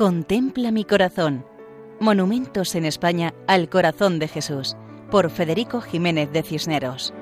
Contempla 0.00 0.70
mi 0.70 0.86
corazón. 0.86 1.44
Monumentos 2.00 2.74
en 2.74 2.86
España 2.86 3.34
al 3.46 3.68
corazón 3.68 4.18
de 4.18 4.28
Jesús, 4.28 4.74
por 5.10 5.28
Federico 5.28 5.82
Jiménez 5.82 6.32
de 6.32 6.42
Cisneros. 6.42 7.12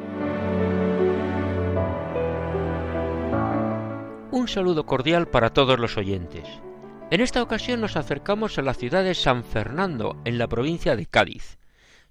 Un 4.31 4.47
saludo 4.47 4.87
cordial 4.87 5.27
para 5.27 5.53
todos 5.53 5.81
los 5.81 5.97
oyentes. 5.97 6.47
En 7.11 7.21
esta 7.21 7.43
ocasión 7.43 7.81
nos 7.81 7.97
acercamos 7.97 8.59
a 8.59 8.63
la 8.63 8.75
ciudad 8.75 9.03
de 9.03 9.17
San 9.17 9.43
Fernando, 9.43 10.17
en 10.25 10.39
la 10.39 10.47
provincia 10.47 10.95
de 10.95 11.07
Cádiz. 11.07 11.59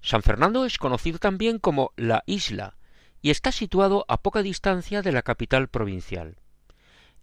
San 0.02 0.22
Fernando 0.22 0.66
es 0.66 0.76
conocido 0.76 1.18
también 1.18 1.60
como 1.60 1.92
la 1.96 2.24
isla, 2.26 2.76
y 3.22 3.30
está 3.30 3.52
situado 3.52 4.04
a 4.06 4.20
poca 4.20 4.42
distancia 4.42 5.00
de 5.00 5.12
la 5.12 5.22
capital 5.22 5.68
provincial. 5.68 6.36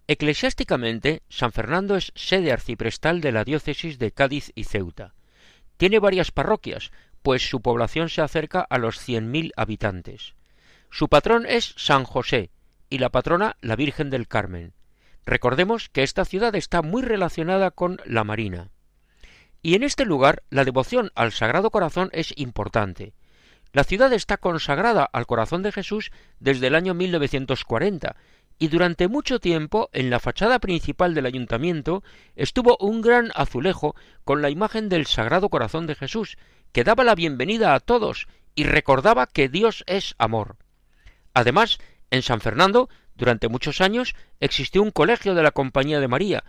Eclesiásticamente, 0.08 1.22
San 1.28 1.52
Fernando 1.52 1.96
es 1.96 2.12
sede 2.14 2.52
arciprestal 2.52 3.20
de 3.20 3.32
la 3.32 3.44
diócesis 3.44 3.98
de 3.98 4.12
Cádiz 4.12 4.52
y 4.54 4.64
Ceuta. 4.64 5.14
Tiene 5.76 5.98
varias 5.98 6.30
parroquias, 6.30 6.92
pues 7.22 7.48
su 7.48 7.60
población 7.60 8.08
se 8.08 8.22
acerca 8.22 8.60
a 8.60 8.78
los 8.78 9.00
cien 9.00 9.30
mil 9.32 9.52
habitantes. 9.56 10.34
Su 10.90 11.08
patrón 11.08 11.44
es 11.46 11.74
San 11.76 12.04
José 12.04 12.50
y 12.88 12.98
la 12.98 13.10
patrona 13.10 13.56
la 13.60 13.74
Virgen 13.74 14.10
del 14.10 14.28
Carmen. 14.28 14.74
Recordemos 15.24 15.88
que 15.88 16.04
esta 16.04 16.24
ciudad 16.24 16.54
está 16.54 16.82
muy 16.82 17.02
relacionada 17.02 17.72
con 17.72 18.00
la 18.04 18.22
Marina. 18.22 18.70
Y 19.60 19.74
en 19.74 19.82
este 19.82 20.04
lugar 20.04 20.44
la 20.50 20.64
devoción 20.64 21.10
al 21.16 21.32
Sagrado 21.32 21.70
Corazón 21.70 22.10
es 22.12 22.32
importante. 22.36 23.12
La 23.72 23.82
ciudad 23.82 24.12
está 24.12 24.36
consagrada 24.36 25.04
al 25.12 25.26
corazón 25.26 25.62
de 25.62 25.72
Jesús 25.72 26.12
desde 26.38 26.68
el 26.68 26.76
año 26.76 26.94
1940 26.94 28.16
y 28.58 28.68
durante 28.68 29.08
mucho 29.08 29.38
tiempo 29.38 29.90
en 29.92 30.10
la 30.10 30.20
fachada 30.20 30.58
principal 30.58 31.14
del 31.14 31.26
ayuntamiento 31.26 32.02
estuvo 32.36 32.76
un 32.80 33.02
gran 33.02 33.30
azulejo 33.34 33.94
con 34.24 34.42
la 34.42 34.50
imagen 34.50 34.88
del 34.88 35.06
Sagrado 35.06 35.48
Corazón 35.48 35.86
de 35.86 35.94
Jesús, 35.94 36.38
que 36.72 36.84
daba 36.84 37.04
la 37.04 37.14
bienvenida 37.14 37.74
a 37.74 37.80
todos 37.80 38.28
y 38.54 38.64
recordaba 38.64 39.26
que 39.26 39.48
Dios 39.48 39.84
es 39.86 40.14
amor. 40.18 40.56
Además, 41.34 41.78
en 42.10 42.22
San 42.22 42.40
Fernando, 42.40 42.88
durante 43.14 43.48
muchos 43.48 43.80
años, 43.80 44.14
existió 44.40 44.82
un 44.82 44.90
colegio 44.90 45.34
de 45.34 45.42
la 45.42 45.50
Compañía 45.50 46.00
de 46.00 46.08
María, 46.08 46.44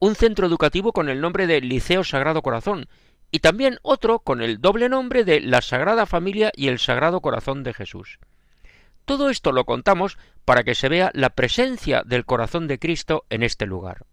un 0.00 0.16
centro 0.16 0.46
educativo 0.46 0.92
con 0.92 1.08
el 1.08 1.20
nombre 1.20 1.46
de 1.46 1.60
Liceo 1.60 2.02
Sagrado 2.02 2.42
Corazón, 2.42 2.88
y 3.30 3.38
también 3.38 3.78
otro 3.82 4.18
con 4.18 4.42
el 4.42 4.60
doble 4.60 4.88
nombre 4.88 5.24
de 5.24 5.40
la 5.40 5.62
Sagrada 5.62 6.06
Familia 6.06 6.50
y 6.54 6.68
el 6.68 6.80
Sagrado 6.80 7.20
Corazón 7.20 7.62
de 7.62 7.72
Jesús. 7.72 8.18
Todo 9.04 9.30
esto 9.30 9.52
lo 9.52 9.64
contamos 9.64 10.18
para 10.44 10.64
que 10.64 10.74
se 10.74 10.88
vea 10.88 11.10
la 11.14 11.30
presencia 11.30 12.02
del 12.04 12.24
corazón 12.24 12.68
de 12.68 12.78
Cristo 12.78 13.24
en 13.30 13.42
este 13.42 13.66
lugar. 13.66 14.06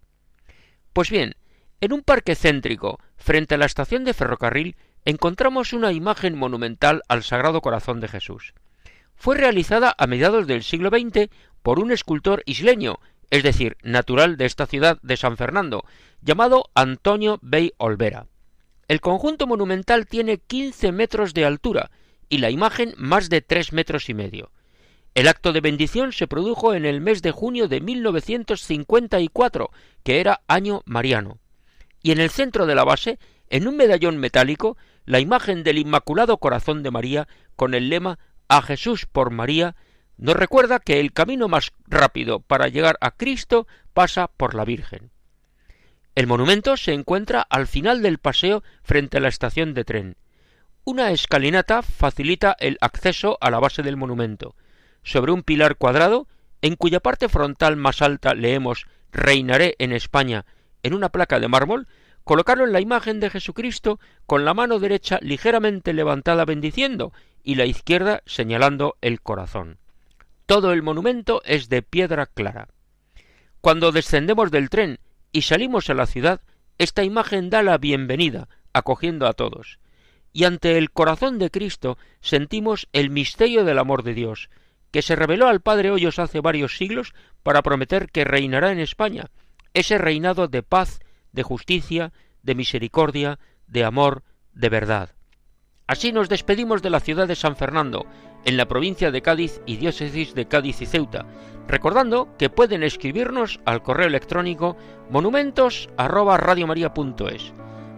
Pues 0.92 1.10
bien, 1.10 1.36
en 1.80 1.92
un 1.92 2.02
parque 2.02 2.34
céntrico, 2.34 2.98
frente 3.16 3.54
a 3.54 3.58
la 3.58 3.66
estación 3.66 4.04
de 4.04 4.14
ferrocarril, 4.14 4.76
encontramos 5.04 5.72
una 5.72 5.92
imagen 5.92 6.36
monumental 6.36 7.02
al 7.08 7.22
Sagrado 7.22 7.60
Corazón 7.60 8.00
de 8.00 8.08
Jesús. 8.08 8.54
Fue 9.14 9.36
realizada 9.36 9.94
a 9.96 10.06
mediados 10.06 10.46
del 10.46 10.62
siglo 10.62 10.90
XX 10.90 11.30
por 11.62 11.78
un 11.78 11.92
escultor 11.92 12.42
isleño, 12.46 12.98
es 13.30 13.42
decir, 13.42 13.76
natural 13.82 14.36
de 14.36 14.46
esta 14.46 14.66
ciudad 14.66 14.98
de 15.02 15.16
San 15.16 15.36
Fernando, 15.36 15.84
llamado 16.20 16.70
Antonio 16.74 17.38
Bey 17.42 17.72
Olvera. 17.78 18.26
El 18.88 19.00
conjunto 19.00 19.46
monumental 19.46 20.06
tiene 20.06 20.38
15 20.38 20.90
metros 20.92 21.32
de 21.32 21.44
altura 21.44 21.90
y 22.28 22.38
la 22.38 22.50
imagen 22.50 22.94
más 22.96 23.30
de 23.30 23.40
tres 23.40 23.72
metros 23.72 24.08
y 24.08 24.14
medio. 24.14 24.50
El 25.14 25.26
acto 25.26 25.52
de 25.52 25.60
bendición 25.60 26.12
se 26.12 26.28
produjo 26.28 26.72
en 26.72 26.84
el 26.84 27.00
mes 27.00 27.20
de 27.20 27.32
junio 27.32 27.66
de 27.66 27.80
1954, 27.80 29.70
que 30.04 30.20
era 30.20 30.42
año 30.46 30.82
mariano. 30.84 31.38
Y 32.00 32.12
en 32.12 32.20
el 32.20 32.30
centro 32.30 32.64
de 32.64 32.76
la 32.76 32.84
base, 32.84 33.18
en 33.48 33.66
un 33.66 33.76
medallón 33.76 34.18
metálico, 34.18 34.76
la 35.04 35.18
imagen 35.18 35.64
del 35.64 35.78
Inmaculado 35.78 36.38
Corazón 36.38 36.84
de 36.84 36.92
María 36.92 37.26
con 37.56 37.74
el 37.74 37.88
lema 37.88 38.20
A 38.48 38.62
Jesús 38.62 39.06
por 39.06 39.30
María 39.30 39.74
nos 40.16 40.36
recuerda 40.36 40.78
que 40.78 41.00
el 41.00 41.12
camino 41.12 41.48
más 41.48 41.72
rápido 41.86 42.40
para 42.40 42.68
llegar 42.68 42.96
a 43.00 43.10
Cristo 43.10 43.66
pasa 43.92 44.28
por 44.28 44.54
la 44.54 44.64
Virgen. 44.64 45.10
El 46.14 46.26
monumento 46.26 46.76
se 46.76 46.92
encuentra 46.92 47.40
al 47.40 47.66
final 47.66 48.02
del 48.02 48.18
paseo 48.18 48.62
frente 48.82 49.16
a 49.16 49.20
la 49.20 49.28
estación 49.28 49.74
de 49.74 49.84
tren. 49.84 50.16
Una 50.84 51.10
escalinata 51.10 51.82
facilita 51.82 52.54
el 52.60 52.76
acceso 52.80 53.38
a 53.40 53.50
la 53.50 53.58
base 53.58 53.82
del 53.82 53.96
monumento 53.96 54.54
sobre 55.02 55.32
un 55.32 55.42
pilar 55.42 55.76
cuadrado, 55.76 56.26
en 56.62 56.76
cuya 56.76 57.00
parte 57.00 57.28
frontal 57.28 57.76
más 57.76 58.02
alta 58.02 58.34
leemos 58.34 58.86
Reinaré 59.12 59.74
en 59.78 59.92
España 59.92 60.46
en 60.82 60.94
una 60.94 61.10
placa 61.10 61.40
de 61.40 61.48
mármol, 61.48 61.88
colocaron 62.24 62.72
la 62.72 62.80
imagen 62.80 63.20
de 63.20 63.30
Jesucristo 63.30 63.98
con 64.26 64.44
la 64.44 64.54
mano 64.54 64.78
derecha 64.78 65.18
ligeramente 65.20 65.92
levantada 65.92 66.44
bendiciendo 66.44 67.12
y 67.42 67.56
la 67.56 67.66
izquierda 67.66 68.22
señalando 68.26 68.96
el 69.00 69.20
corazón. 69.20 69.78
Todo 70.46 70.72
el 70.72 70.82
monumento 70.82 71.42
es 71.44 71.68
de 71.68 71.82
piedra 71.82 72.26
clara. 72.26 72.68
Cuando 73.60 73.92
descendemos 73.92 74.50
del 74.50 74.70
tren 74.70 74.98
y 75.32 75.42
salimos 75.42 75.90
a 75.90 75.94
la 75.94 76.06
ciudad, 76.06 76.40
esta 76.78 77.04
imagen 77.04 77.50
da 77.50 77.62
la 77.62 77.78
bienvenida, 77.78 78.48
acogiendo 78.72 79.26
a 79.26 79.32
todos. 79.32 79.78
Y 80.32 80.44
ante 80.44 80.78
el 80.78 80.90
corazón 80.90 81.38
de 81.38 81.50
Cristo 81.50 81.98
sentimos 82.20 82.88
el 82.92 83.10
misterio 83.10 83.64
del 83.64 83.78
amor 83.78 84.02
de 84.02 84.14
Dios, 84.14 84.48
que 84.90 85.02
se 85.02 85.16
reveló 85.16 85.48
al 85.48 85.60
padre 85.60 85.90
Hoyos 85.90 86.18
hace 86.18 86.40
varios 86.40 86.76
siglos 86.76 87.14
para 87.42 87.62
prometer 87.62 88.10
que 88.10 88.24
reinará 88.24 88.72
en 88.72 88.80
España, 88.80 89.26
ese 89.74 89.98
reinado 89.98 90.48
de 90.48 90.62
paz, 90.62 91.00
de 91.32 91.42
justicia, 91.42 92.12
de 92.42 92.54
misericordia, 92.54 93.38
de 93.66 93.84
amor, 93.84 94.24
de 94.52 94.68
verdad. 94.68 95.10
Así 95.86 96.12
nos 96.12 96.28
despedimos 96.28 96.82
de 96.82 96.90
la 96.90 97.00
ciudad 97.00 97.28
de 97.28 97.36
San 97.36 97.56
Fernando, 97.56 98.06
en 98.44 98.56
la 98.56 98.66
provincia 98.66 99.10
de 99.10 99.22
Cádiz 99.22 99.60
y 99.66 99.76
diócesis 99.76 100.34
de 100.34 100.46
Cádiz 100.46 100.80
y 100.80 100.86
Ceuta, 100.86 101.26
recordando 101.68 102.36
que 102.38 102.50
pueden 102.50 102.82
escribirnos 102.82 103.60
al 103.64 103.82
correo 103.82 104.06
electrónico 104.06 104.76
monumentos 105.10 105.88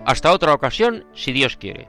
Hasta 0.05 0.33
otra 0.33 0.53
ocasión, 0.53 1.07
si 1.15 1.33
Dios 1.33 1.57
quiere. 1.57 1.89